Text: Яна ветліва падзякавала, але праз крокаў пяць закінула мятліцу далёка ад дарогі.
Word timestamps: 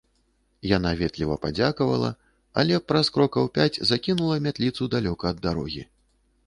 Яна 0.69 0.93
ветліва 1.01 1.35
падзякавала, 1.43 2.11
але 2.63 2.81
праз 2.93 3.13
крокаў 3.19 3.45
пяць 3.59 3.81
закінула 3.93 4.35
мятліцу 4.49 4.91
далёка 4.97 5.25
ад 5.37 5.47
дарогі. 5.47 5.83